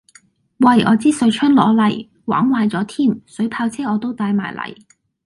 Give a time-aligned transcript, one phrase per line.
[0.57, 4.75] 喂我支水槍攞嚟，玩壞咗添，水炮車我都帶埋嚟